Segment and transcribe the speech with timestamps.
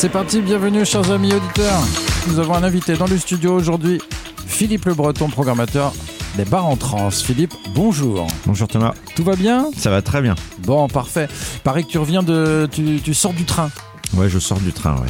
[0.00, 1.82] C'est parti, bienvenue chers amis auditeurs.
[2.26, 4.00] Nous avons un invité dans le studio aujourd'hui,
[4.46, 5.92] Philippe Le Breton, programmateur
[6.38, 7.10] des bars en trans.
[7.10, 8.26] Philippe, bonjour.
[8.46, 8.94] Bonjour Thomas.
[9.14, 9.66] Tout va bien?
[9.76, 10.36] Ça va très bien.
[10.60, 11.28] Bon, parfait.
[11.64, 12.66] Pareil que tu reviens de...
[12.72, 13.70] Tu, tu sors du train.
[14.14, 15.08] Ouais, je sors du train, ouais.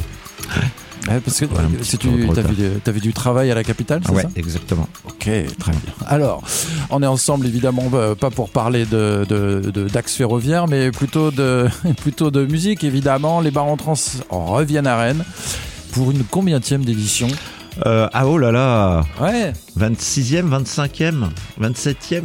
[1.11, 2.07] Ouais, parce que Voilà, si tu
[2.85, 4.87] avais, du travail à la capitale, c'est Ouais, ça exactement.
[5.07, 5.17] Ok,
[5.59, 5.79] très bien.
[6.07, 6.43] Alors,
[6.89, 9.25] on est ensemble évidemment euh, pas pour parler de
[9.91, 11.67] d'axe ferroviaire, mais plutôt de
[12.01, 13.41] plutôt de musique évidemment.
[13.41, 13.95] Les bars en trans
[14.29, 15.23] reviennent à Rennes
[15.93, 17.27] pour une combienième d'édition
[17.85, 21.29] Euh, ah oh là là Ouais, 26e, 25e,
[21.61, 22.23] 27e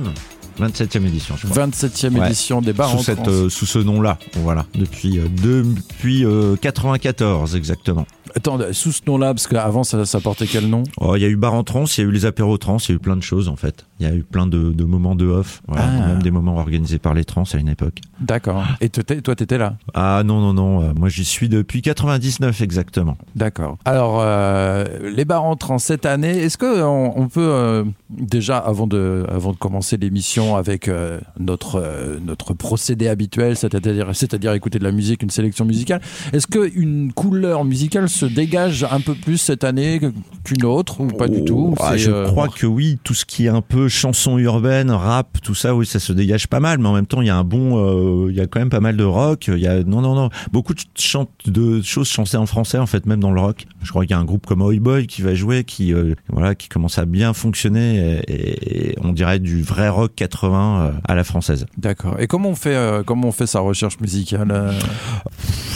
[0.60, 1.66] 27e édition, je crois.
[1.66, 2.26] 27e Ouais.
[2.28, 3.28] édition des bars Sous, en cette, trans.
[3.30, 8.06] euh, sous ce nom-là, voilà, depuis, euh, depuis euh, 94 exactement.
[8.34, 10.82] Attends, sous ce nom-là, parce qu'avant ça, ça portait quel nom?
[11.00, 12.78] Oh, Il y a eu bar en trans, il y a eu les apéros trans,
[12.78, 13.86] il y a eu plein de choses en fait.
[14.00, 16.06] Il y a eu plein de, de moments de off, voilà, Ah.
[16.08, 18.00] même des moments organisés par les trans à une époque.
[18.20, 18.64] D'accord.
[18.80, 19.76] Et toi, t'étais là?
[19.94, 23.16] Ah non, non, non, euh, moi j'y suis depuis 99 exactement.
[23.34, 23.78] D'accord.
[23.84, 28.86] Alors, euh, les bars en trans cette année, est-ce que on, peut euh, déjà, avant
[28.86, 34.92] de, avant de commencer l'émission avec euh, notre notre procédé habituel, c'est-à-dire écouter de la
[34.92, 36.00] musique, une sélection musicale,
[36.32, 40.00] est-ce que une couleur musicale se dégage un peu plus cette année
[40.42, 43.26] qu'une autre ou pas du tout Ah, C'est, je euh, crois que oui, tout ce
[43.26, 46.78] qui est un peu chanson urbaine, rap, tout ça, oui, ça se dégage pas mal.
[46.78, 48.70] Mais en même temps, il y a un bon, euh, il y a quand même
[48.70, 49.48] pas mal de rock.
[49.48, 53.20] Il y a non, non, non, beaucoup de, choses chantées en français en fait, même
[53.20, 53.66] dans le rock.
[53.82, 56.14] Je crois qu'il y a un groupe comme Oi Boy qui va jouer, qui euh,
[56.28, 60.90] voilà, qui commence à bien fonctionner et, et on dirait du vrai rock 80 euh,
[61.06, 61.66] à la française.
[61.76, 62.18] D'accord.
[62.18, 64.72] Et comment on fait comment on fait sa recherche musicale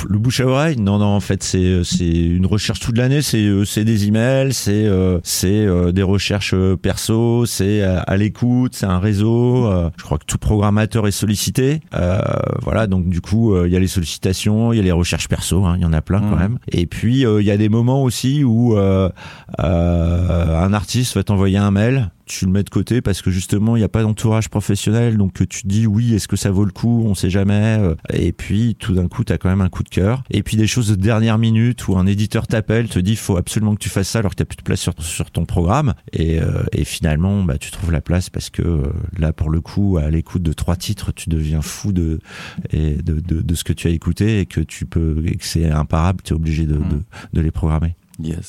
[0.09, 3.23] Le bouche à oreille, non, non, en fait, c'est c'est une recherche toute l'année.
[3.23, 8.75] C'est euh, c'est des emails, c'est euh, c'est euh, des recherches perso, c'est à l'écoute,
[8.75, 9.71] c'est un réseau.
[9.97, 11.81] je crois que tout programmateur est sollicité.
[11.95, 12.21] Euh,
[12.63, 15.65] voilà, donc du coup, il y a les sollicitations, il y a les recherches perso,
[15.65, 16.39] hein, il y en a plein quand Mhm.
[16.39, 16.59] même.
[16.73, 19.09] Et puis il y a des moments aussi où euh,
[19.63, 23.77] euh, un artiste va t'envoyer un mail tu le mets de côté parce que justement
[23.77, 26.65] il n'y a pas d'entourage professionnel donc tu te dis oui est-ce que ça vaut
[26.65, 27.03] le coup?
[27.05, 29.83] On sait jamais euh, et puis tout d'un coup tu as quand même un coup
[29.83, 30.23] de cœur.
[30.31, 33.75] Et puis des choses de dernière minute où un éditeur t'appelle te dit faut absolument
[33.75, 35.95] que tu fasses ça alors que tu plus de place sur, sur ton programme.
[36.13, 39.61] Et, euh, et finalement bah, tu trouves la place parce que euh, là pour le
[39.61, 42.21] coup à l'écoute de trois titres tu deviens fou de,
[42.71, 45.45] et de, de, de ce que tu as écouté et que tu peux et que
[45.45, 47.03] c'est imparable tu es obligé de, de,
[47.33, 47.95] de les programmer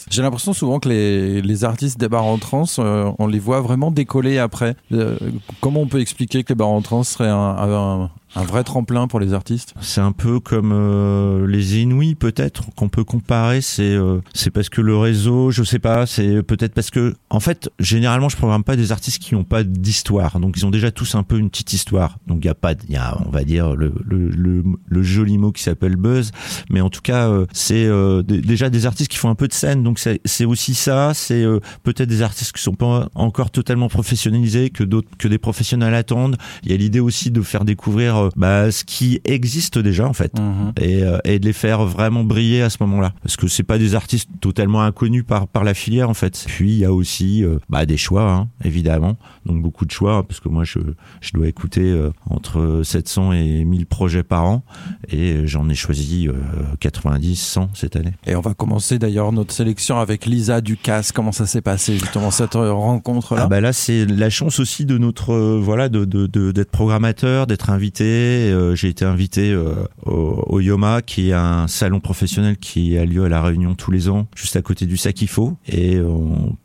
[0.10, 3.62] J'ai l'impression souvent que les, les artistes des bars en trans, euh, on les voit
[3.62, 4.76] vraiment décoller après.
[4.92, 5.18] Euh,
[5.60, 9.08] comment on peut expliquer que les bars en trans seraient un, un, un vrai tremplin
[9.08, 13.62] pour les artistes C'est un peu comme euh, les Inuits peut-être qu'on peut comparer.
[13.62, 16.06] C'est euh, c'est parce que le réseau, je sais pas.
[16.06, 19.64] C'est peut-être parce que en fait, généralement, je programme pas des artistes qui n'ont pas
[19.64, 20.40] d'histoire.
[20.40, 22.18] Donc ils ont déjà tous un peu une petite histoire.
[22.28, 25.04] Donc il y a pas, il y a on va dire le le, le, le
[25.04, 26.32] joli mot qui s'appelle buzz.
[26.70, 29.54] Mais en tout cas, euh, c'est euh, déjà des artistes qui font un peu de
[29.54, 29.84] scène.
[29.84, 31.14] Donc c'est c'est aussi ça.
[31.14, 35.38] C'est euh, peut-être des artistes qui sont pas encore totalement professionnalisés, que d'autres que des
[35.38, 36.38] professionnels attendent.
[36.64, 40.14] Il y a l'idée aussi de faire découvrir euh, bah, ce qui existe déjà en
[40.14, 40.34] fait.
[40.80, 43.14] Et, euh, et de les faire vraiment briller à ce moment-là.
[43.24, 46.44] Parce que c'est pas des artistes totalement inconnus par par la filière en fait.
[46.48, 49.18] Puis il y a aussi euh, bah, des choix hein, évidemment.
[49.46, 50.80] Donc beaucoup de choix hein, parce que moi je
[51.22, 51.94] je dois écouter
[52.30, 54.64] entre 700 et 1000 projets par an.
[55.10, 56.34] Et j'en ai choisi euh,
[56.80, 58.14] 90 100 cette année.
[58.26, 61.12] Et on va commencer d'ailleurs notre sélection avec Lisa Ducasse.
[61.12, 63.44] Comment ça s'est passé justement cette rencontre-là?
[63.44, 67.48] Ah bah là c'est la chance aussi de notre voilà de de- de- d'être programmateur,
[67.48, 68.11] d'être invité.
[68.12, 69.74] Euh, J'ai été invité euh,
[70.06, 74.10] au, Yoma qui est un salon professionnel qui a lieu à la Réunion tous les
[74.10, 75.58] ans, juste à côté du Sakifo.
[75.68, 76.08] Et euh,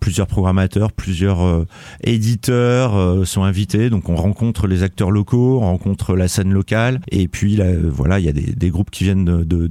[0.00, 1.66] plusieurs programmateurs, plusieurs
[2.02, 3.90] éditeurs sont invités.
[3.90, 7.00] Donc on rencontre les acteurs locaux, on rencontre la scène locale.
[7.10, 9.66] Et puis là, voilà, il y a des, groupes qui viennent de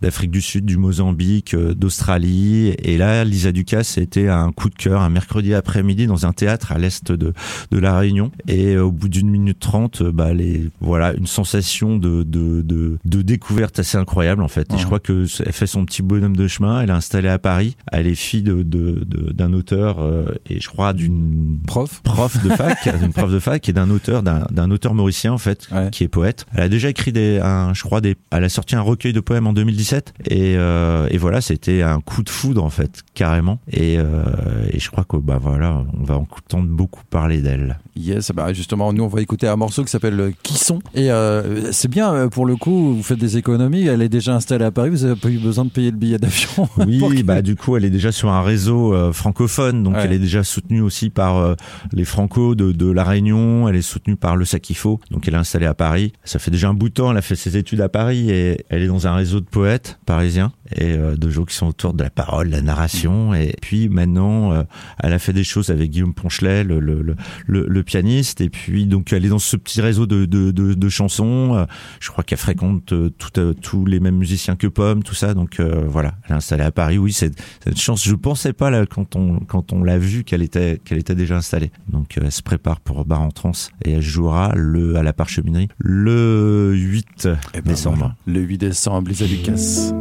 [0.00, 2.74] d'Afrique du Sud, du Mozambique, d'Australie.
[2.78, 6.72] Et là, Lisa Ducasse, c'était un coup de cœur un mercredi après-midi dans un théâtre
[6.72, 7.32] à l'est de,
[7.70, 8.30] la Réunion.
[8.48, 13.22] Et au bout d'une minute trente, bah, les, voilà, une sensation de, de, de, de
[13.22, 14.72] découverte assez incroyable en fait.
[14.74, 16.80] Et je crois que elle fait son petit bonhomme de chemin.
[16.80, 17.76] Elle est installée à Paris.
[17.92, 22.42] Elle est fille de, de, de- d'un auteur euh, et je crois d'une Prof prof
[22.42, 25.68] de fac, d'une prof de fac et d'un auteur, d'un, d'un auteur mauricien en fait,
[25.72, 25.88] Ouais.
[25.90, 26.46] qui est poète.
[26.54, 29.20] Elle a déjà écrit des, un, je crois des, elle a sorti un recueil de
[29.20, 33.58] poèmes en 2017 et, euh, et voilà, c'était un coup de foudre en fait, carrément.
[33.70, 34.24] Et, euh,
[34.70, 37.78] et je crois que bah voilà, on va entendre beaucoup parler d'elle.
[37.96, 40.80] Yes, bah justement, nous on va écouter un morceau qui s'appelle euh, Qui sont?
[40.94, 44.34] Et euh, c'est bien, euh, pour le coup, vous faites des économies, elle est déjà
[44.34, 46.68] installée à Paris, vous n'avez pas eu besoin de payer le billet d'avion.
[46.86, 50.02] Oui, bah du coup, elle est déjà sur un réseau euh, francophone, donc Ouais.
[50.04, 51.54] elle est déjà soutenue aussi par euh,
[51.92, 53.68] les Franco de, de la Réunion.
[53.68, 56.12] Elle est soutenue par le Sakifo, donc elle est installée à Paris.
[56.24, 57.10] Ça fait déjà un bout de temps.
[57.10, 59.98] Elle a fait ses études à Paris et elle est dans un réseau de poètes
[60.06, 60.52] parisiens.
[60.72, 63.34] Et euh, de gens qui sont autour de la parole, de la narration.
[63.34, 64.62] Et puis maintenant, euh,
[65.02, 67.16] elle a fait des choses avec Guillaume Ponchelet, le, le, le,
[67.46, 68.40] le, pianiste.
[68.40, 71.54] Et puis donc elle est dans ce petit réseau de, de, de, de chansons.
[71.54, 71.64] Euh,
[72.00, 75.34] je crois qu'elle fréquente tout, tous les mêmes musiciens que Pomme, tout ça.
[75.34, 76.98] Donc voilà, elle est installée à Paris.
[76.98, 77.32] Oui, c'est
[77.66, 78.04] une chance.
[78.04, 81.36] Je pensais pas là quand on quand on l'a vu qu'elle était qu'elle était déjà
[81.36, 81.70] installée.
[81.88, 83.52] Donc elle se prépare pour Bar en Trans
[83.84, 88.14] et elle jouera le à la parcheminerie le 8 eh ben décembre.
[88.26, 89.92] Le 8 décembre, Lisa Lucas.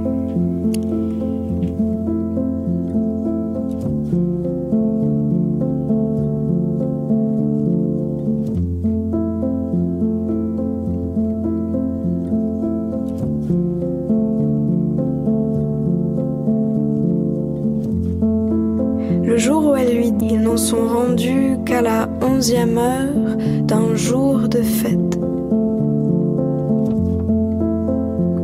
[22.51, 25.17] Heure d'un jour de fête.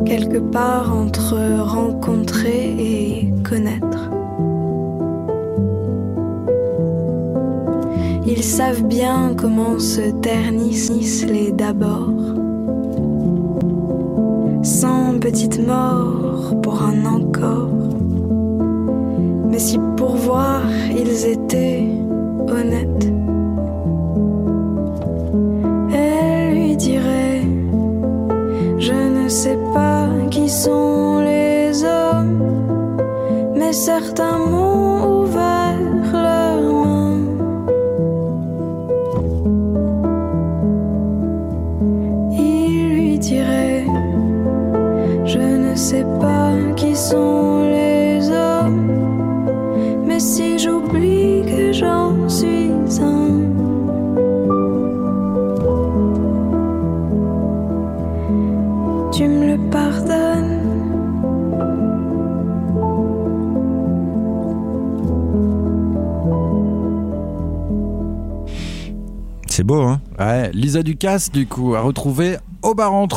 [0.05, 4.09] Quelque part entre rencontrer et connaître.
[8.25, 12.13] Ils savent bien comment se ternissent les d'abord.
[14.63, 17.69] Sans petite mort pour un encore.
[19.49, 21.85] Mais si pour voir ils étaient
[22.47, 23.18] honnête.
[33.73, 34.38] Certains
[69.59, 69.99] C'est beau, hein.
[70.17, 73.07] Ouais, Lisa Ducasse, du coup, a retrouvé au bar en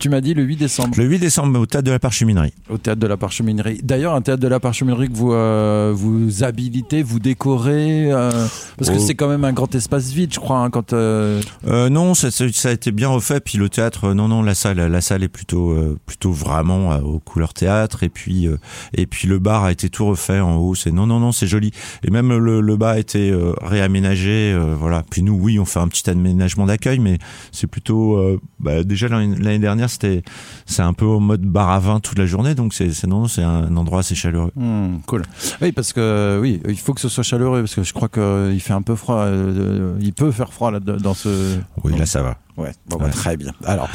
[0.00, 0.94] tu m'as dit le 8 décembre.
[0.96, 2.54] Le 8 décembre au théâtre de la Parcheminerie.
[2.70, 3.80] Au théâtre de la Parcheminerie.
[3.82, 8.30] D'ailleurs, un théâtre de la Parcheminerie que vous euh, vous habilitez, vous décorez, euh,
[8.78, 9.04] parce que oh.
[9.06, 10.94] c'est quand même un grand espace vide, je crois, hein, quand.
[10.94, 11.40] Euh...
[11.66, 13.40] Non, ça, ça, a été bien refait.
[13.40, 15.76] Puis le théâtre, non, non, la salle, la salle est plutôt,
[16.06, 18.02] plutôt vraiment aux couleurs théâtre.
[18.02, 18.48] Et puis,
[18.94, 20.74] et puis le bar a été tout refait en haut.
[20.74, 21.72] C'est non, non, non, c'est joli.
[22.02, 24.58] Et même le, le bar a été réaménagé.
[24.78, 25.04] voilà.
[25.10, 27.18] Puis nous, oui, on fait un petit aménagement d'accueil, mais
[27.52, 28.18] c'est plutôt.
[28.58, 32.54] Bah, déjà l'année dernière c'est un peu au mode bar à vin toute la journée,
[32.54, 34.52] donc c'est non, c'est un endroit assez chaleureux.
[34.56, 35.22] Hmm, cool.
[35.60, 38.60] Oui, parce que oui, il faut que ce soit chaleureux parce que je crois qu'il
[38.60, 39.16] fait un peu froid.
[39.16, 41.58] Euh, il peut faire froid là dans ce.
[41.84, 42.36] Oui, là ça va.
[42.56, 43.52] Ouais, bon, bah, très bien.
[43.64, 43.88] Alors,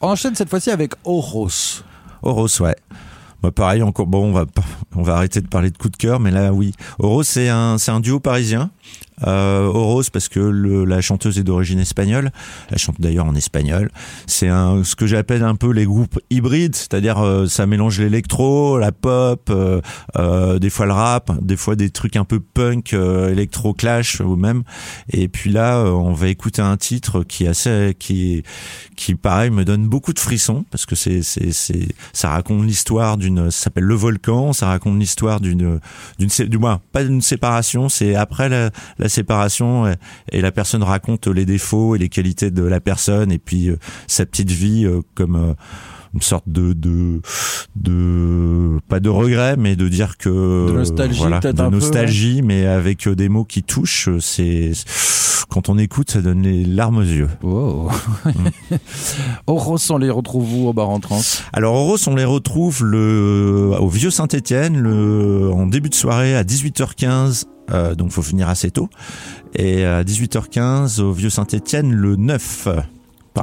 [0.00, 1.82] on enchaîne cette fois-ci avec Oros.
[2.22, 2.76] Oros, ouais.
[3.42, 4.46] Bah, pareil, encore bon, on va
[4.96, 7.76] on va arrêter de parler de coup de cœur, mais là oui, Oros c'est un
[7.76, 8.70] c'est un duo parisien
[9.26, 12.30] euh, Oros parce que la chanteuse est d'origine espagnole.
[12.70, 13.90] Elle chante d'ailleurs en espagnol.
[14.26, 18.92] C'est ce que j'appelle un peu les groupes hybrides, c'est-à-dire euh, ça mélange l'électro, la
[18.92, 19.80] pop, euh,
[20.16, 24.36] euh, des fois le rap, des fois des trucs un peu punk, électro clash ou
[24.36, 24.62] même.
[25.10, 28.42] Et puis là, on va écouter un titre qui assez qui
[28.96, 33.16] qui pareil me donne beaucoup de frissons parce que c'est c'est c'est ça raconte l'histoire
[33.16, 35.80] d'une ça s'appelle Le Volcan, ça raconte l'histoire d'une
[36.18, 39.86] d'une du moins pas d'une séparation, c'est après la séparation
[40.32, 43.76] et, la personne raconte les défauts et les qualités de la personne et puis euh,
[44.06, 45.54] sa petite vie euh, comme euh,
[46.12, 47.20] une sorte de, de
[47.76, 50.28] de pas de regret mais de dire que
[50.68, 54.72] de nostalgie voilà, de nostalgie mais avec des mots qui touchent c'est
[55.48, 57.90] quand on écoute ça donne les larmes aux yeux wow.
[58.24, 58.30] mm.
[59.46, 61.00] Oros on les retrouve où au bar en
[61.52, 66.44] alors Oros on les retrouve le au vieux Saint-Étienne le en début de soirée à
[66.44, 68.88] 18h15 euh, donc faut finir assez tôt.
[69.54, 72.68] Et à 18h15 au Vieux Saint-Étienne le 9,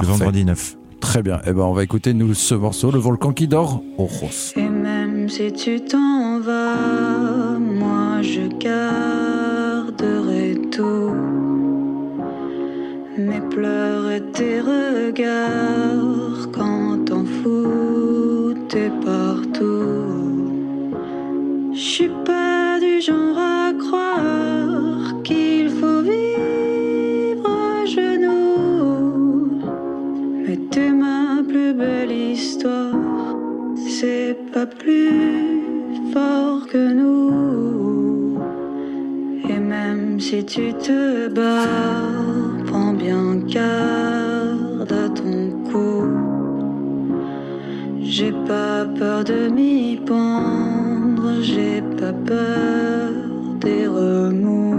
[0.00, 0.76] le vendredi 9.
[1.00, 1.40] Très bien.
[1.46, 4.52] Eh ben on va écouter nous ce morceau, le volcan qui dort, Ojos.
[4.56, 11.12] Et même si tu t'en vas, moi je garderai tout.
[13.18, 20.11] Mes pleurs et tes regards quand t'en fous, t'es partout.
[48.14, 51.01] J'ai pas peur de m'y pendre,
[51.40, 53.10] j'ai pas peur
[53.60, 54.72] des remous.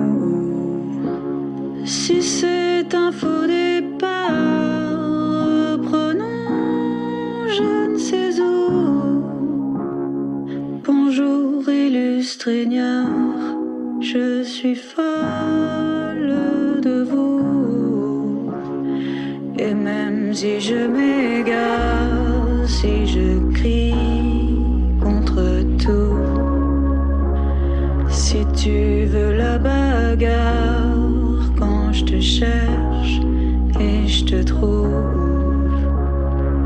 [1.86, 4.20] Si c'est un faux départ,
[5.90, 9.24] prenons je ne sais où.
[10.86, 12.50] Bonjour, illustre
[14.02, 16.34] je suis folle
[16.82, 18.52] de vous.
[19.58, 23.53] Et même si je m'égare, si je
[28.64, 30.96] tu veux la bagarre
[31.60, 33.20] quand je te cherche
[33.80, 34.90] et je te trouve,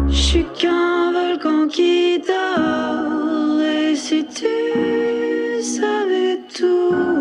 [0.08, 3.62] je suis qu'un volcan qui dort.
[3.62, 7.18] Et si tu savais tout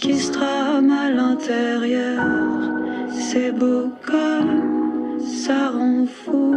[0.00, 2.24] qui se trame à l'intérieur.
[3.10, 6.54] C'est beau comme ça rend fou.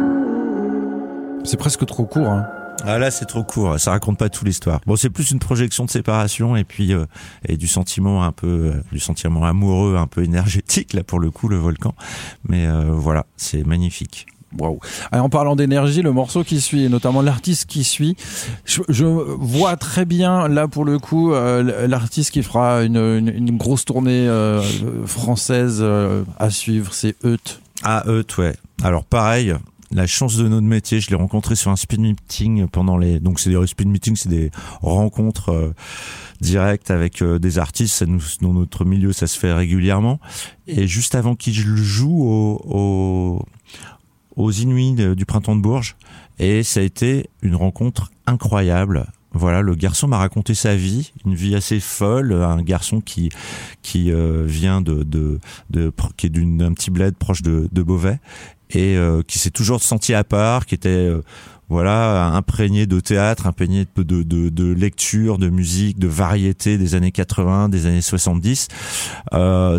[1.44, 2.28] C'est presque trop court.
[2.28, 2.63] Hein.
[2.82, 4.80] Ah là c'est trop court, ça raconte pas toute l'histoire.
[4.86, 7.06] Bon c'est plus une projection de séparation et puis euh,
[7.48, 11.30] et du sentiment un peu euh, du sentiment amoureux un peu énergétique là pour le
[11.30, 11.94] coup le volcan.
[12.48, 14.26] Mais euh, voilà c'est magnifique.
[14.58, 14.78] Wow.
[15.12, 18.16] en parlant d'énergie, le morceau qui suit, et notamment l'artiste qui suit,
[18.64, 23.84] je, vois très bien là pour le coup euh, l'artiste qui fera une, une, grosse
[23.84, 24.62] tournée euh,
[25.06, 27.38] française euh, à suivre, c'est Eut.
[27.82, 28.54] Ah Eut, ouais.
[28.82, 29.54] Alors pareil,
[29.94, 33.40] la chance de notre métier, je l'ai rencontré sur un speed meeting pendant les donc
[33.40, 34.50] c'est des speed meetings, c'est des
[34.82, 35.72] rencontres
[36.40, 38.04] directes avec des artistes,
[38.42, 40.20] dans notre milieu ça se fait régulièrement.
[40.66, 43.44] Et juste avant qu'il joue au, au
[44.36, 45.96] aux Inuits du printemps de Bourges.
[46.38, 49.06] Et ça a été une rencontre incroyable.
[49.34, 53.30] Voilà, le garçon m'a raconté sa vie, une vie assez folle, un garçon qui
[53.82, 58.20] qui euh, vient de, de, de qui est d'un petit bled proche de, de Beauvais
[58.70, 61.22] et euh, qui s'est toujours senti à part, qui était euh,
[61.68, 67.12] voilà imprégné de théâtre, imprégné de, de, de, lecture, de musique, de variété des années
[67.12, 68.68] 80, des années 70,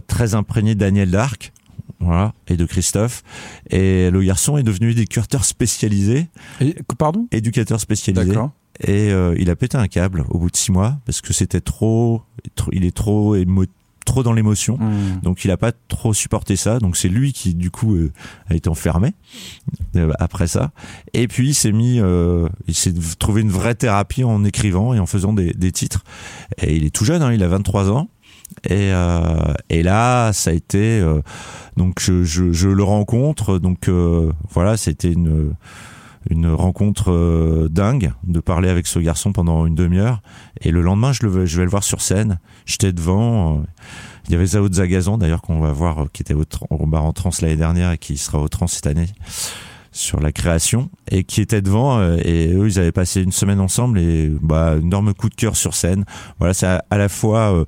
[0.07, 1.53] très imprégné de Daniel Dark
[2.00, 3.24] voilà, et de Christophe.
[3.69, 6.27] Et le garçon est devenu éducateur spécialisé.
[6.59, 7.27] Et, pardon?
[7.31, 8.33] Éducateur spécialisé.
[8.82, 11.62] Et euh, il a pété un câble au bout de six mois parce que c'était
[11.62, 12.24] trop,
[12.72, 13.36] il est trop
[14.05, 15.22] trop dans l'émotion, hmm.
[15.24, 16.77] donc il a pas trop supporté ça.
[16.77, 18.12] Donc c'est lui qui du coup euh,
[18.48, 19.15] a été enfermé
[19.96, 20.72] euh, après ça.
[21.13, 22.00] Et puis il s'est mis,
[22.67, 26.03] il s'est trouvé une vraie thérapie en écrivant et en faisant des, des titres.
[26.62, 28.10] Et il est tout jeune, hein, il a 23 ans.
[28.63, 31.22] Et, euh, et là, ça a été euh,
[31.77, 33.60] donc je, je, je, le rencontre.
[33.60, 35.53] Donc euh, voilà, c'était une
[36.29, 40.22] une rencontre euh, dingue de parler avec ce garçon pendant une demi-heure.
[40.62, 42.39] Et le lendemain, je, le, je vais le voir sur scène.
[42.65, 43.63] J'étais devant.
[44.25, 47.13] il y avait Zao Zagazan d'ailleurs qu'on va voir, qui était au, au bar en
[47.13, 49.10] trans l'année dernière et qui sera au trans cette année
[49.91, 53.98] sur la création et qui était devant et eux ils avaient passé une semaine ensemble
[53.98, 56.03] et bah énorme coup de cœur sur scène
[56.38, 57.65] voilà c'est à, à, la fois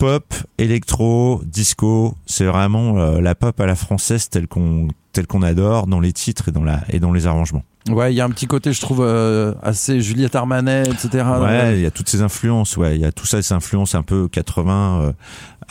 [0.00, 5.42] pop, électro, disco, c'est vraiment euh, la pop à la française telle qu'on telle qu'on
[5.42, 7.64] adore dans les titres et dans la et dans les arrangements.
[7.88, 11.24] Ouais, il y a un petit côté, je trouve, euh, assez Juliette Armanet, etc.
[11.40, 12.76] Ouais, il y a toutes ces influences.
[12.76, 15.14] Ouais, il y a tout ça, ces influences un peu 80,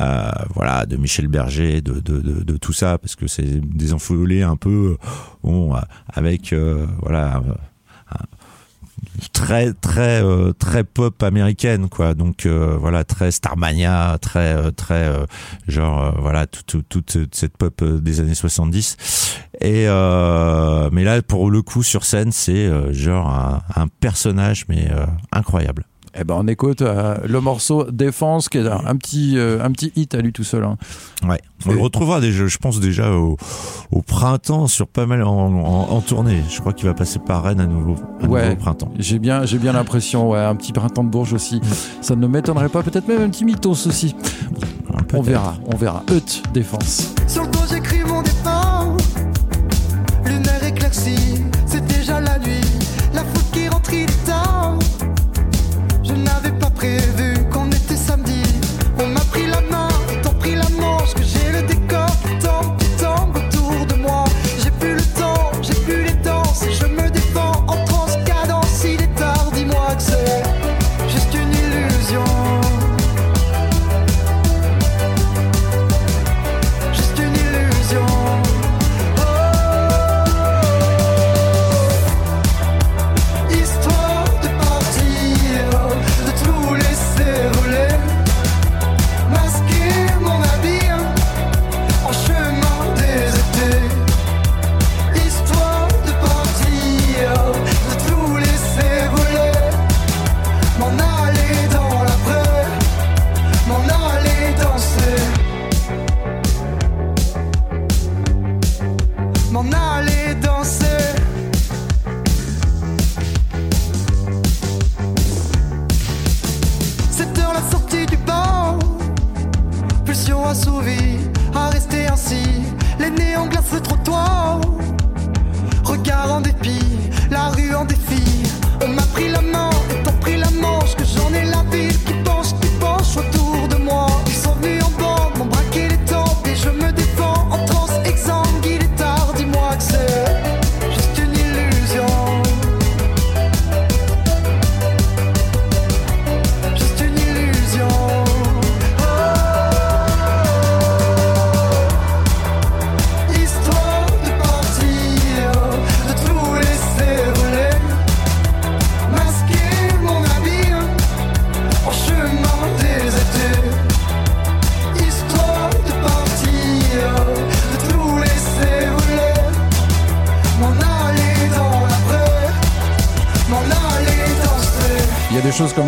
[0.02, 3.94] euh, voilà, de Michel Berger, de, de, de, de tout ça, parce que c'est des
[3.94, 4.98] enfolés un peu,
[5.44, 5.74] bon,
[6.12, 6.54] avec,
[7.02, 7.42] voilà,
[9.34, 12.14] très très euh, très pop américaine quoi.
[12.14, 15.10] Donc euh, voilà très Starmania très euh, très
[15.68, 18.98] genre voilà toute toute cette pop des années 70
[19.62, 24.88] et mais là pour le coup sur scène c'est genre un, un, personnage mais
[25.32, 25.86] incroyable
[26.16, 29.92] eh ben on écoute euh, le morceau Défense qui est un, petit euh, un petit
[29.96, 30.64] hit à lui tout seul.
[30.64, 30.78] Hein.
[31.28, 33.38] Ouais, on le retrouvera déjà, je pense déjà au,
[33.92, 36.42] au printemps sur pas mal en, en, tournée.
[36.50, 38.92] Je crois qu'il va passer par Rennes à nouveau, à ouais, nouveau au printemps.
[38.98, 41.62] J'ai bien j'ai bien l'impression, ouais, un petit printemps de Bourges aussi.
[42.02, 44.16] Ça ne m'étonnerait pas, peut-être même un petit mythos aussi.
[45.14, 46.04] on verra, on verra.
[46.12, 47.14] Eut, Défense.
[47.28, 47.76] Sur le dos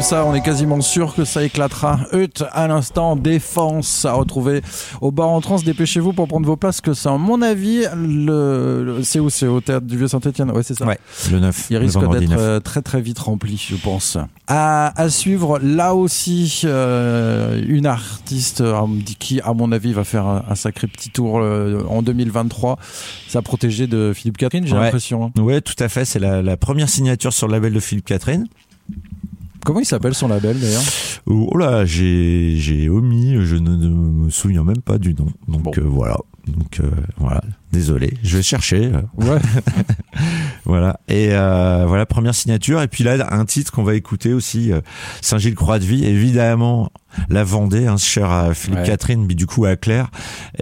[0.02, 2.00] comme ça, on est quasiment sûr que ça éclatera.
[2.12, 4.64] Hut, à l'instant, défense à retrouver
[5.00, 5.58] au bar en trans.
[5.58, 9.62] Dépêchez-vous pour prendre vos places, que c'est, à mon avis, le, c'est où C'est au
[9.62, 10.88] théâtre du Vieux-Saint-Etienne Ouais, c'est ça.
[10.88, 10.98] Ouais,
[11.32, 11.68] le 9.
[11.70, 12.40] Il risque d'être 9.
[12.40, 14.18] euh, très très vite rempli, je pense.
[14.48, 18.80] À, à suivre, là aussi, euh, une artiste euh,
[19.20, 22.80] qui, à mon avis, va faire un, un sacré petit tour en 2023.
[23.28, 24.86] Sa protégée de Philippe Catherine, j'ai Ouais.
[24.86, 25.26] l'impression.
[25.38, 25.42] hein.
[25.42, 26.06] Ouais, tout à fait.
[26.06, 28.48] C'est la, la première signature sur le label de Philippe Catherine.
[29.72, 30.84] Comment il s'appelle son label d'ailleurs
[31.28, 35.28] Oh là, j'ai omis, je ne, ne me souviens même pas du nom.
[35.48, 35.72] Donc Bon.
[35.78, 36.18] euh, voilà.
[36.46, 37.40] Donc euh, voilà.
[37.72, 38.92] Désolé, je vais chercher.
[38.94, 39.40] euh, Ouais.
[40.66, 41.00] Voilà.
[41.08, 42.82] Et euh, voilà, première signature.
[42.82, 44.80] Et puis là, un titre qu'on va écouter aussi, euh,
[45.22, 46.06] Saint-Gilles Croix de Vie.
[46.06, 46.92] Évidemment,
[47.30, 48.86] la Vendée, hein, cher à Philippe Ouais.
[48.86, 50.12] Catherine, mais du coup à Claire,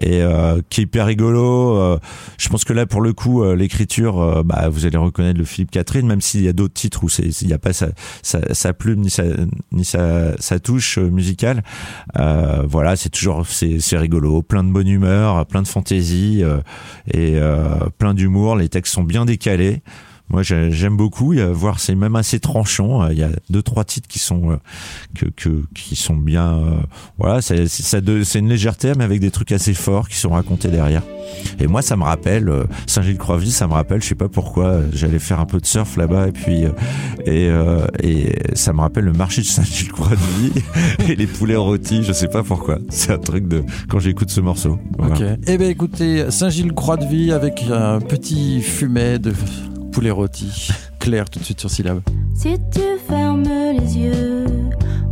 [0.01, 1.75] et euh, qui est hyper rigolo.
[1.77, 1.99] euh,
[2.37, 5.71] je pense que là, pour le coup, euh, l'écriture, bah, vous allez reconnaître le Philippe
[5.71, 7.89] Catherine, même s'il y a d'autres titres où il n'y a pas sa,
[8.23, 9.23] sa, sa plume ni sa,
[9.73, 11.61] ni sa, sa touche musicale.
[12.17, 16.41] Euh, voilà, c'est toujours, c'est, c'est rigolo, plein de bonne humeur, plein de fantaisie
[17.13, 18.55] et euh, plein d'humour.
[18.55, 19.81] Les textes sont bien décalés.
[20.29, 21.33] Moi, j'ai- j'aime beaucoup.
[21.53, 23.01] Voir, c'est même assez tranchant.
[23.03, 24.57] Euh, Il y a deux, trois titres qui sont euh,
[25.73, 26.53] qui sont bien.
[26.57, 26.77] euh,
[27.17, 31.01] voilà, c'est de- une légèreté, mais avec des trucs assez forts qui sont racontés derrière.
[31.59, 33.51] Et moi, ça me rappelle euh, Saint-Gilles-Croix-Vie.
[33.51, 36.31] Ça me rappelle, je sais pas pourquoi, j'allais faire un peu de surf là-bas, et
[36.31, 36.63] puis
[37.25, 37.49] et
[38.53, 40.51] ça me rappelle le marché de Saint-Gilles-Croix-Vie
[41.09, 42.03] et les poulets rôtis.
[42.03, 42.79] Je sais pas pourquoi.
[42.89, 44.79] C'est un truc de quand j'écoute ce morceau.
[44.99, 45.21] Ok.
[45.47, 49.33] Eh bien, écoutez, Saint-Gilles Croix de Vie avec un petit fumet de
[49.91, 50.69] poulet rôti.
[50.99, 52.01] Claire, tout de suite sur syllabe.
[52.33, 54.45] Si tu fermes les yeux,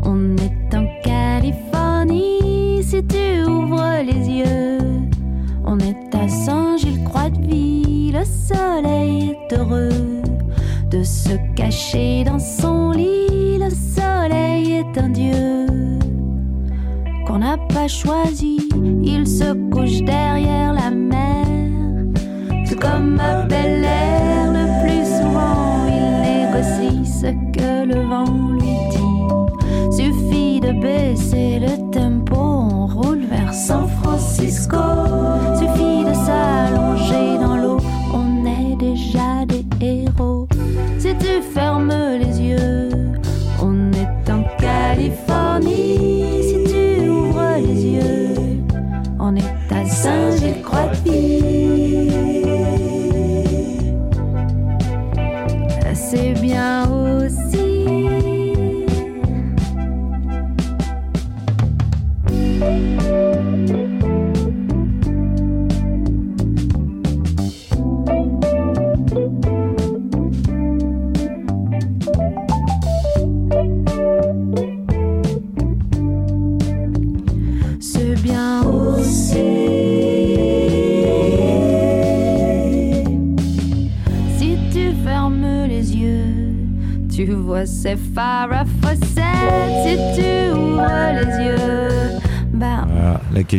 [0.03, 2.83] on est en Californie.
[2.83, 4.77] Si tu ouvres les yeux,
[5.65, 8.11] on est à Saint-Gilles-Croix-de-Vie.
[8.13, 10.21] Le soleil est heureux
[10.89, 13.57] de se cacher dans son lit.
[13.59, 15.67] Le soleil est un dieu
[17.25, 18.69] qu'on n'a pas choisi.
[19.03, 21.45] Il se couche derrière la mer.
[22.67, 24.46] Tout comme à Bel Air,
[27.21, 29.95] ce que le vent lui dit.
[29.95, 34.77] Suffit de baisser le tempo, on roule vers San Francisco.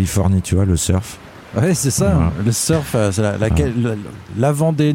[0.08, 1.18] Californie, tu vois, le surf.
[1.56, 2.10] Ouais, c'est ça.
[2.12, 2.32] Voilà.
[2.44, 3.94] Le surf, euh, c'est la, la, la,
[4.38, 4.92] la Vendée,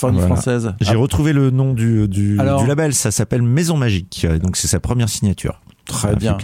[0.00, 0.26] Voilà.
[0.26, 0.74] française.
[0.80, 4.56] J'ai Ah, retrouvé le nom du, du, Alors du label, ça s'appelle Maison Magique, donc
[4.56, 5.60] c'est sa première signature.
[5.84, 6.38] très Voilà, bien.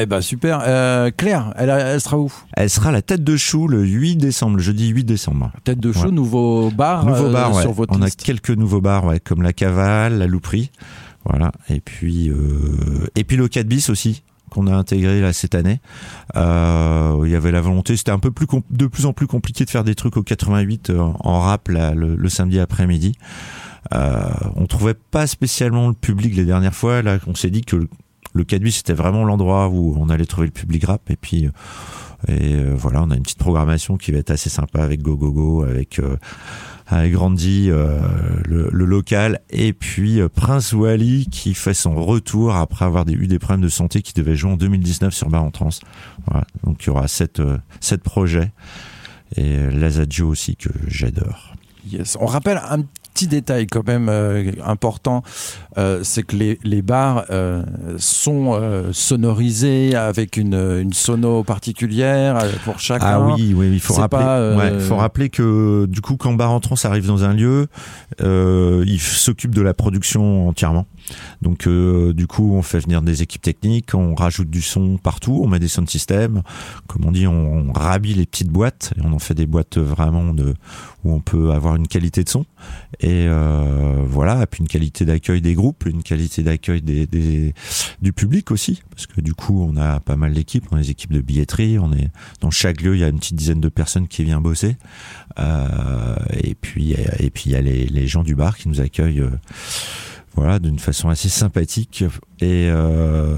[0.00, 0.62] Eh ben super.
[0.66, 2.32] Euh, Claire, elle, elle sera où?
[2.54, 5.50] Elle sera la tête de chou le 8 décembre, le jeudi 8 décembre.
[5.64, 6.10] Tête de chou, Ouais.
[6.10, 7.62] nouveau bar, Nouveau euh, bar, ouais.
[7.62, 10.70] sur votre On a quelques nouveaux bars, ouais, comme la Cavale, la Louperie,
[11.24, 11.52] voilà.
[11.68, 15.80] Et puis, euh, et puis le 4 bis aussi qu'on a intégré là cette année.
[16.36, 19.64] Euh, il y avait la volonté, c'était un peu plus de plus en plus compliqué
[19.64, 23.14] de faire des trucs au 88 euh, en rap le, samedi après-midi.
[23.94, 27.02] Euh, on trouvait pas spécialement le public les dernières fois.
[27.02, 27.88] Là, on s'est dit que le,
[28.34, 31.10] le 4 bis c'était vraiment l'endroit où on allait trouver le public rap.
[31.10, 31.48] Et puis
[32.26, 35.16] Et euh, voilà, on a une petite programmation qui va être assez sympa avec Go
[35.16, 36.00] Go Go, avec
[36.88, 38.00] avec Grandi, euh,
[38.46, 43.26] le, le local, et puis euh, Prince Wally qui fait son retour après avoir eu
[43.26, 45.68] des problèmes de santé qui devait jouer en 2019 sur Bar en Trans.
[46.26, 48.52] Voilà, donc il y aura sept, euh, sept projets
[49.36, 51.54] et Lazadjo aussi que j'adore.
[51.90, 52.16] Yes.
[52.20, 52.82] On rappelle un
[53.18, 55.24] petit détail quand même euh, important,
[55.76, 57.64] euh, c'est que les, les bars euh,
[57.96, 58.60] sont
[58.92, 63.06] sonorisés avec une, une sono particulière pour chacun.
[63.06, 66.60] Ah oui, oui, il faut rappeler, pas, ouais, faut rappeler que du coup, quand Bar
[66.84, 67.66] arrive dans un lieu,
[68.20, 70.86] il s'occupe de la production entièrement.
[71.42, 75.40] Donc, euh, du coup, on fait venir des équipes techniques, on rajoute du son partout,
[75.42, 76.42] on met des sound systems.
[76.86, 80.34] Comme on dit, on, on les petites boîtes et on en fait des boîtes vraiment
[81.04, 82.44] où on peut avoir une qualité de son
[83.00, 88.50] et euh, voilà, et puis une qualité d'accueil des groupes, une qualité d'accueil du public
[88.50, 91.20] aussi, parce que du coup, on a pas mal d'équipes, on a des équipes de
[91.20, 92.08] billetterie, on est
[92.40, 94.76] dans chaque lieu, il y a une petite dizaine de personnes qui viennent bosser,
[95.38, 99.22] Euh, et puis et puis il y a les gens du bar qui nous accueillent.
[100.38, 102.04] Voilà, d'une façon assez sympathique.
[102.40, 103.36] Et, euh,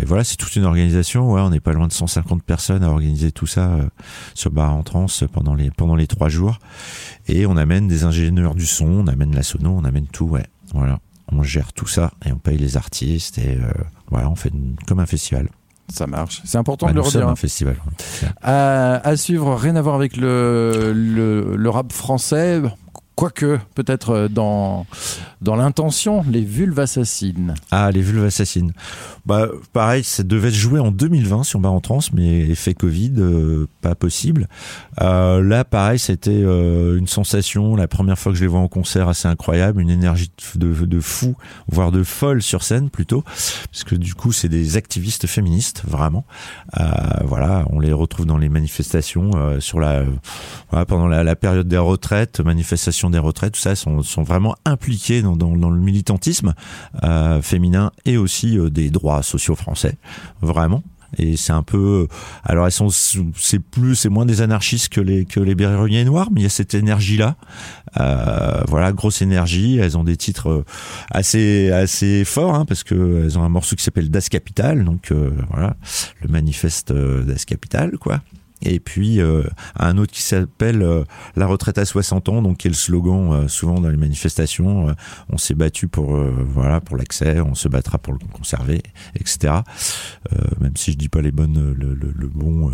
[0.00, 1.30] et voilà, c'est toute une organisation.
[1.32, 3.84] Ouais, on n'est pas loin de 150 personnes à organiser tout ça euh,
[4.34, 6.58] sur Bar en Trans pendant les, pendant les trois jours.
[7.28, 10.46] Et on amène des ingénieurs du son, on amène la sono, on amène tout, ouais.
[10.72, 10.98] Voilà.
[11.30, 13.70] On gère tout ça et on paye les artistes et euh,
[14.10, 15.48] voilà, on fait une- comme un festival.
[15.88, 16.40] Ça marche.
[16.44, 17.28] C'est important Ouais, de le redire.
[17.28, 17.74] un festival.
[17.86, 18.28] ouais.
[18.42, 22.60] À, à suivre, rien à voir avec le, le, le rap français.
[23.22, 24.84] Quoique, peut-être euh, dans,
[25.42, 27.54] dans l'intention, les vulves assassines.
[27.70, 28.72] Ah, les vulves assassines.
[29.26, 33.12] Bah, pareil, ça devait se jouer en 2020 sur Bar en Trans, mais effet Covid,
[33.18, 34.48] euh, pas possible.
[35.00, 37.76] Euh, là, pareil, c'était une sensation.
[37.76, 41.00] La première fois que je les vois en concert, assez incroyable, une énergie de, de,
[41.00, 41.36] fou,
[41.68, 43.22] voire de folle sur scène plutôt,
[43.70, 46.24] parce que du coup, c'est des activistes féministes, vraiment.
[47.24, 50.02] Voilà, on les retrouve dans les manifestations sur la,
[50.88, 55.22] pendant la, la période des retraites, manifestation des retraites, tout ça, sont, sont vraiment impliqués
[55.22, 56.54] dans, dans, le militantisme
[57.04, 59.96] euh, féminin et aussi euh, des droits sociaux français,
[60.40, 60.82] vraiment.
[61.18, 62.08] Et c'est un peu,
[62.42, 65.54] alors elles sont, c'est plus, c'est moins des anarchistes que les que les
[66.04, 67.36] noirs, mais il y a cette énergie là,
[68.00, 69.76] euh, voilà, grosse énergie.
[69.76, 70.64] Elles ont des titres euh,
[71.10, 75.12] assez assez forts, hein, parce que elles ont un morceau qui s'appelle Das Capital, donc
[75.12, 75.76] euh, voilà,
[76.22, 78.22] le manifeste euh, Das Capital, quoi.
[78.62, 79.42] Et puis euh,
[79.78, 81.04] un autre qui s'appelle euh,
[81.36, 84.94] la retraite à 60 ans, donc qui est le slogan euh, souvent dans les manifestations.
[85.28, 88.82] on s'est battu pour voilà pour l'accès, on se battra pour le conserver,
[89.16, 89.54] etc.
[90.60, 92.70] Même si je dis pas les bonnes le, bon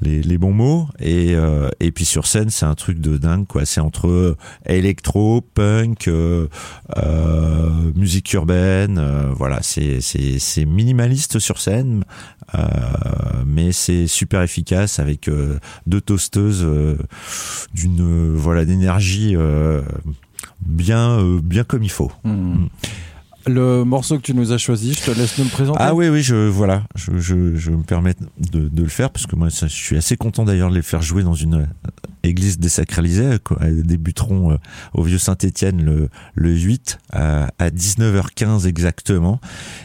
[0.00, 0.88] les, bons mots.
[0.98, 1.34] Et
[1.80, 3.66] et puis sur scène c'est un truc de dingue quoi.
[3.66, 6.10] C'est entre électro, punk,
[7.94, 9.00] musique urbaine.
[9.34, 12.04] voilà c'est c'est minimaliste sur scène.
[12.54, 16.96] Euh, mais c'est super efficace avec euh, deux toasteuses euh,
[17.74, 19.82] d'une voilà d'énergie euh,
[20.60, 22.10] bien euh, bien comme il faut.
[22.24, 22.66] Hmm.
[23.46, 25.78] Le morceau que tu nous as choisi, je te laisse nous le présenter.
[25.80, 29.26] Ah oui oui je voilà je, je, je me permets de, de le faire parce
[29.26, 31.66] que moi ça, je suis assez content d'ailleurs de les faire jouer dans une euh,
[32.22, 33.56] église désacralisée quoi.
[33.62, 34.56] Elles débuteront euh,
[34.92, 39.40] au vieux Saint-Étienne le le 8 à, à 19h15 exactement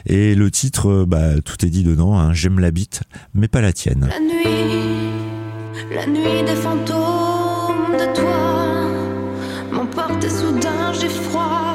[0.05, 3.61] et le titre euh, bah tout est dit dedans hein, j'aime la bite mais pas
[3.61, 4.09] la tienne.
[4.09, 8.89] La nuit, la nuit des fantômes de toi
[9.71, 11.74] m'emporte soudain j'ai froid.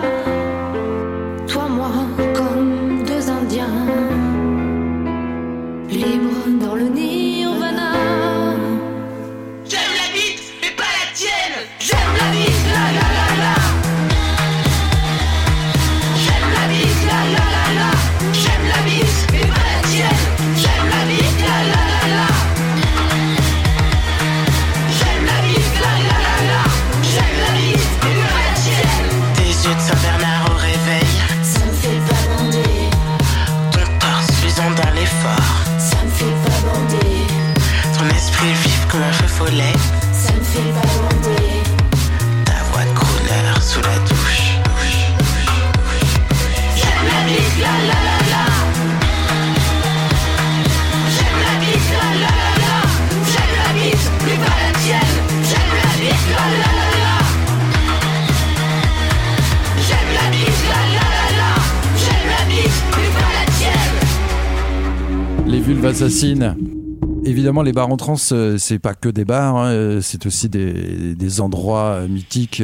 [67.25, 70.49] Évidemment, les bars en trans, euh, c'est pas que des bars, hein, euh, c'est aussi
[70.49, 72.63] des, endroits euh, mythiques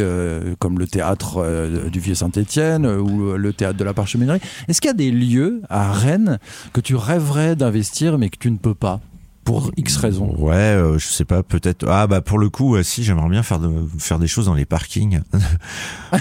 [0.58, 4.40] comme le théâtre du Vieux-Saint-Étienne ou le théâtre de la Parcheminerie.
[4.66, 6.38] Est-ce qu'il y a des lieux à Rennes
[6.72, 9.00] que tu rêverais d'investir mais que tu ne peux pas?
[9.46, 10.34] Pour X raisons.
[10.38, 11.86] Ouais, euh, je sais pas, peut-être.
[11.88, 14.54] Ah bah pour le coup, euh, si j'aimerais bien faire de faire des choses dans
[14.54, 15.20] les parkings.
[16.12, 16.18] ouais.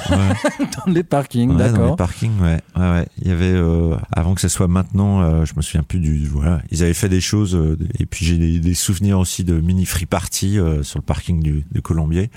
[0.86, 1.96] Dans les parkings, Ouais, dans les d'accord.
[1.96, 3.08] parkings, ouais, ouais, ouais.
[3.22, 6.28] Il y avait euh, avant que ça soit maintenant, euh, je me souviens plus du
[6.28, 6.62] voilà.
[6.70, 9.86] Ils avaient fait des choses euh, et puis j'ai des, des souvenirs aussi de mini
[9.86, 12.30] free party euh, sur le parking du de Colombier.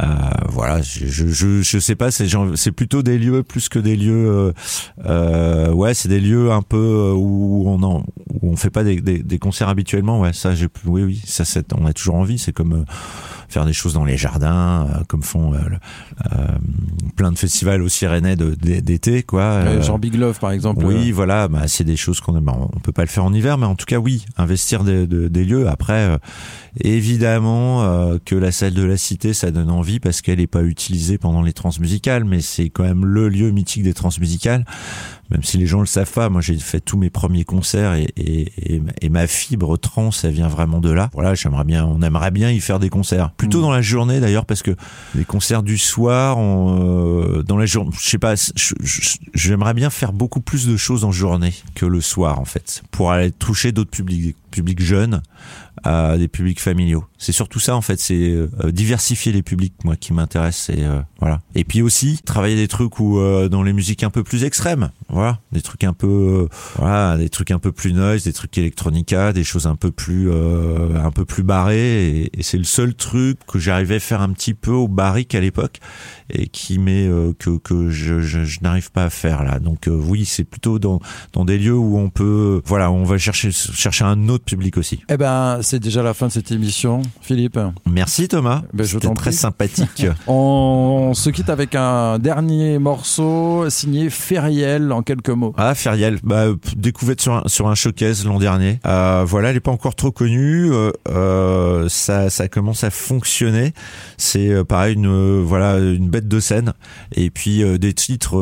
[0.00, 0.04] Euh,
[0.48, 3.78] voilà, je, je je je sais pas, c'est genre c'est plutôt des lieux plus que
[3.78, 4.52] des lieux.
[5.06, 8.04] ouais, c'est des lieux un peu où on en
[8.42, 10.23] où on fait pas des, des, des concerts habituellement.
[10.24, 11.44] Ouais, ça j'ai oui oui, ça
[11.76, 12.38] on a toujours envie.
[12.38, 12.84] C'est comme euh,
[13.48, 15.58] faire des choses dans les jardins, euh, comme font euh,
[16.32, 16.46] euh,
[17.16, 19.42] plein de festivals aussi rennais d'été, quoi.
[19.42, 20.84] Euh, Euh, Genre Big Love, par exemple.
[20.84, 22.48] oui, voilà, bah, c'est des choses qu'on aime.
[22.48, 25.28] On peut pas le faire en hiver, mais en tout cas, oui, investir des, de-
[25.28, 25.68] des lieux.
[25.68, 26.18] Après,
[26.88, 30.62] évidemment euh, que la salle de la Cité, ça donne envie parce qu'elle est pas
[30.62, 34.64] utilisée pendant les transmusicales, mais c'est quand même le lieu mythique des transmusicales.
[35.30, 38.08] Même si les gens le savent pas, moi j'ai fait tous mes premiers concerts et,
[38.16, 41.08] et, et, et ma fibre trans, elle vient vraiment de là.
[41.14, 43.30] Voilà, j'aimerais bien, on aimerait bien y faire des concerts.
[43.36, 43.62] Plutôt Mm.
[43.62, 44.70] dans la journée d'ailleurs, parce que
[45.14, 48.34] les concerts du soir, on, euh, dans la journée, je sais pas,
[49.34, 53.10] j'aimerais bien faire beaucoup plus de choses en journée que le soir en fait, pour
[53.10, 55.22] aller toucher d'autres publics, des publics jeunes,
[55.82, 57.04] à des publics familiaux.
[57.18, 61.00] C'est surtout ça en fait, c'est euh, diversifier les publics moi qui m'intéresse et euh,
[61.20, 61.40] voilà.
[61.54, 64.90] Et puis aussi travailler des trucs où euh, dans les musiques un peu plus extrêmes,
[65.08, 68.56] voilà, des trucs un peu euh, voilà, des trucs un peu plus noise, des trucs
[68.58, 72.94] électronica, des choses un peu plus euh, un peu plus barrées et, c'est le seul
[72.94, 75.78] truc que j'arrivais à faire un petit peu au barrique à l'époque
[76.28, 79.58] et qui m'est euh, que que je, je, je n'arrive pas à faire là.
[79.60, 81.00] Donc oui, c'est plutôt dans
[81.32, 85.00] dans des lieux où on peut voilà, on va chercher chercher un autre public aussi.
[85.08, 87.58] Eh ben, c'est déjà la fin de cette émission, Philippe.
[87.90, 88.62] Merci Thomas.
[88.72, 89.32] Ben, C'était très prie.
[89.32, 90.06] sympathique.
[90.28, 95.54] On se quitte avec un dernier morceau signé Feriel en quelques mots.
[95.56, 96.46] Ah, Feriel, bah,
[96.76, 98.78] découverte sur un, sur un showcase l'an dernier.
[98.86, 100.70] Euh, voilà, elle est pas encore trop connue.
[100.72, 103.72] euh, euh, ça, ça commence à fonctionner.
[104.18, 106.72] C'est pareil, une voilà, une bête de scène.
[107.12, 108.36] Et puis euh, des titres,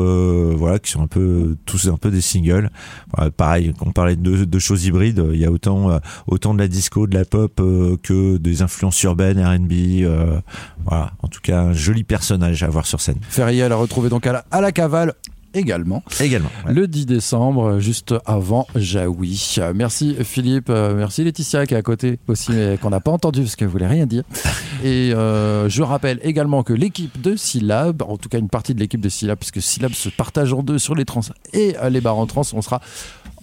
[0.57, 2.69] voilà, qui sont un peu tous un peu des singles.
[3.15, 5.23] Voilà, pareil, on parlait de, de choses hybrides.
[5.33, 9.01] Il y a autant autant de la disco, de la pop euh, que des influences
[9.03, 9.71] urbaines, R&B.
[10.03, 10.39] euh,
[10.85, 13.17] voilà, en tout cas, un joli personnage à voir sur scène.
[13.29, 15.13] Feriel à retrouver donc à la, à la cavale
[15.55, 16.49] également Également.
[16.65, 16.73] ouais.
[16.73, 19.57] le 10 décembre juste avant Jaoui.
[19.75, 23.41] Merci Philippe, euh, merci Laetitia qui est à côté aussi mais qu'on n'a pas entendu
[23.41, 24.23] parce qu'elle voulait rien dire.
[24.83, 28.79] Et euh, je rappelle également que l'équipe de Syllab, en tout cas une partie de
[28.79, 31.21] l'équipe de Syllab puisque Syllab se partage en deux sur les trans
[31.53, 32.81] et les bars en trans, on sera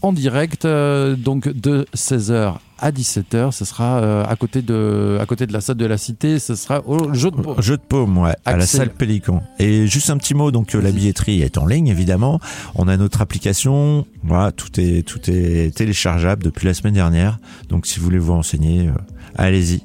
[0.02, 5.26] en direct euh, donc de 16h à 17h, ce sera euh, à côté de à
[5.26, 7.60] côté de la salle de la Cité, ce sera au jeu de paume.
[7.60, 9.42] Jeu de paume, ouais, à la salle Pélican.
[9.58, 12.40] Et juste un petit mot, donc euh, la billetterie est en ligne évidemment.
[12.74, 17.38] On a notre application, voilà, tout est tout est téléchargeable depuis la semaine dernière.
[17.68, 18.92] Donc si vous voulez vous renseigner, euh,
[19.36, 19.82] allez-y.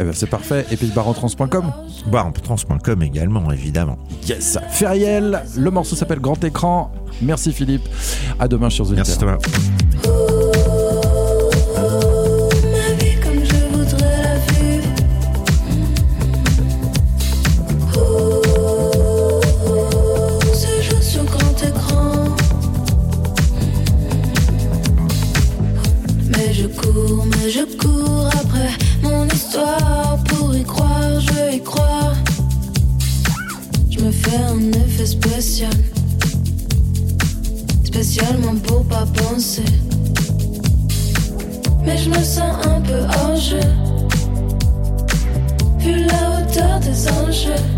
[0.00, 0.64] Eh ben, c'est parfait.
[0.70, 1.72] Et puis barentrans.com.
[2.10, 3.98] Barentrans.com également évidemment.
[4.26, 4.58] Yes.
[4.70, 6.90] Feriel, le morceau s'appelle Grand Écran.
[7.22, 7.88] Merci Philippe.
[8.38, 9.38] À demain, chers auditeurs.
[10.04, 10.19] Merci.
[41.84, 43.60] Mais je me sens un peu hors jeu.
[45.78, 47.69] Vu la hauteur des enjeux.